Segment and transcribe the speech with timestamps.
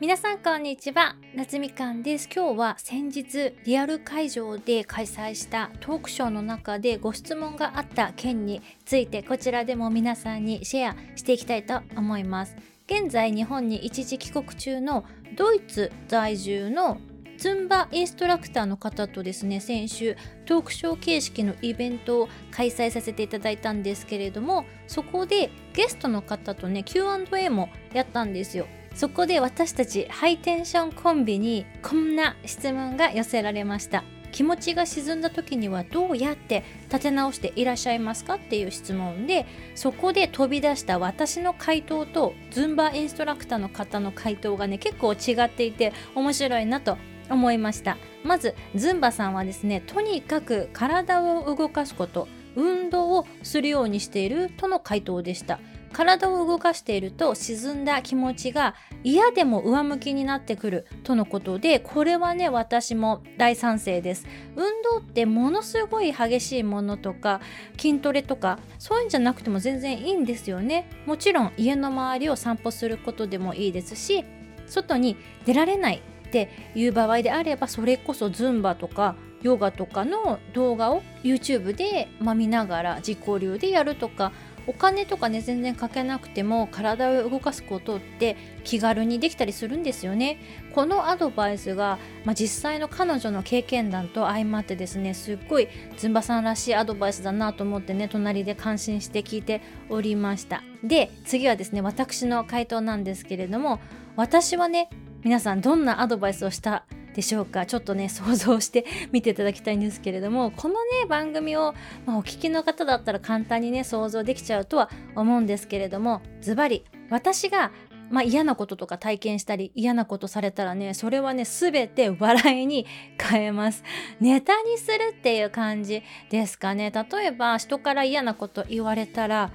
[0.00, 1.14] 皆さんこんにちは。
[1.36, 2.28] 夏みかんです。
[2.28, 12.56] 今日は先日リアル会場で開催したトークショーの中でご質問があった件についてこちらでも皆さんにシェアしていきたいと思います。
[12.86, 15.04] 現在日本に一時帰国中の
[15.36, 16.98] ドイツ在住の
[17.44, 20.16] ズンバインストラクターの方とですね先週
[20.46, 28.66] トークショー形式のイベントを開催させていただいたんですけれどもそこでゲストの方とね Q&A もやったんですよ。
[28.94, 34.04] そこで私たちハイテンションコンビにこんな質問が寄せられました。
[34.32, 46.96] 気持ちが沈んだ時にはどうやって立て直していらっしゃいますかっていう質問でそこで飛び出した私の回答とズンバインストラクターの方の回答がね結構違っていて面白いなと
[47.30, 47.96] 思いました。
[48.22, 55.58] まずズンバさんはですねとにかく体を動かすこと運動をするようにしているとの回答でした。
[55.92, 58.74] 体を動かしていると沈んだ気持ちが
[59.04, 64.26] 嫌でも上向きになってくるとのことでこれはね私も大賛成です。
[64.56, 67.40] 運動ってものすごい激しいものとか
[67.78, 70.88] 筋トレとかそういうんじゃなくても全然いいんですよね。
[71.06, 74.24] もちろん家の周りを散歩することでもいいですし
[74.66, 76.02] 外に出られない
[76.34, 84.32] っていう場合であればそれこそズンバとかヨガとかの動画を YouTube で、まあ、見ながら自己流でやるとか
[84.66, 90.38] お金とかね全然かけなくても体を動かすことって気軽にできたりするんですよね。
[90.74, 95.68] このアドバイスが、まあ、実際の彼女の経験談と相まってですねすっごい
[95.98, 100.62] ズンバさんらしいアドバイスだなと思ってね隣で感心して聞いておりました。
[100.82, 103.80] で次はですね私の回答なんですけれども
[104.16, 104.88] 私はね
[105.24, 106.84] 皆さんどんなアドバイスをした？
[107.14, 111.72] でしょうかちょっとね想像して見ていただきたいんですけれどもこのね番組を、
[112.06, 117.70] まあ、お聞きの方だったら簡単にね想像できちゃうとは思うんですけれどもズバリ私が
[118.10, 122.86] まあ、嫌なこととか体験したり嫌なことされたらねそれはね全て笑いに
[123.18, 123.82] 変えます。
[124.20, 126.92] ネタにするっていう感じですかね。
[126.92, 129.50] 例えば人から嫌なこと言われたら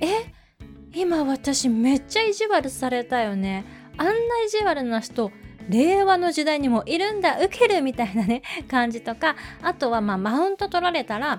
[0.00, 0.32] え？
[0.94, 3.64] 今私めっちゃ意地悪されたよね。
[4.00, 5.30] あんな意地悪な人
[5.68, 11.38] 令和の時代にもいるんだ受けるみたいなね 感じとかあとはまあマウント取られたら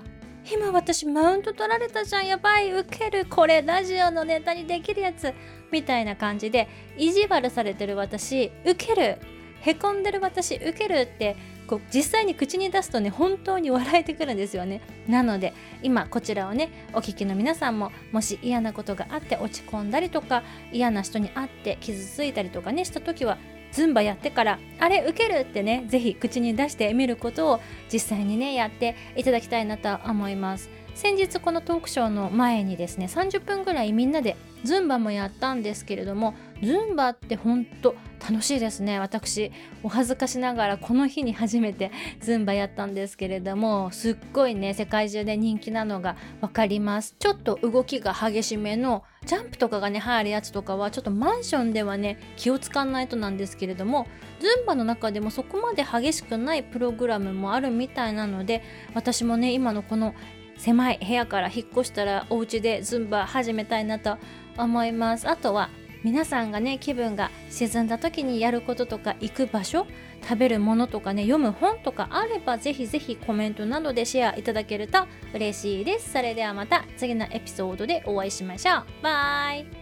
[0.50, 5.34] 今私マウント取られたじゃんやばい受けるこれラジオのネタにできるやつ
[5.72, 9.18] みたいな感じで意地悪されてる私受ける
[9.60, 11.36] へこんでる私受けるって
[11.66, 14.80] こう実際に口に出すとね本当に笑えてくるんですよね。
[15.08, 20.42] なので今こちらをねお聞きの皆さんももし嫌なことがあって落ち込んだりとか
[20.72, 23.38] 嫌な人に会って傷ついたりとかねした時は
[23.72, 30.68] ズンバやってからあれ受けるってね是非口に出してみることを実際にねやっていただきたいなと思います。
[30.94, 39.00] 先日このトークショーの前にですね30分ぐらいみんなでズンバもやったんですけれどもズンバってほんと楽しいですね。
[39.00, 39.50] 私
[39.82, 47.16] お恥ずかしながらこの日に初めて ズンバやったんですけれどもすっごいね世界中で人気なのが分かります。
[47.18, 54.06] ちょっと動きが激しめのジャンプとかがね入るやつとかはちょっとマンションではね気を使わないとなんですけれども
[54.38, 58.62] ズンバの中でもそこまで激しくないプログラムもあるみたいなので
[58.94, 60.14] 私もね今のこの
[60.56, 64.18] 狭い部屋から引っ越したらお家でズンバ始めたいなと
[64.56, 65.28] 思います。
[65.28, 65.70] あとは
[66.04, 69.86] 皆さんがね気分が沈んだ時にやることとか行く場所
[70.22, 76.12] 食べるものとかね読む本とかあればぜひぜひコメントなどでシェアいただけると嬉しいです。
[76.12, 78.84] それではまた次のエピソードでお会いしましょう。
[79.02, 79.81] バイ。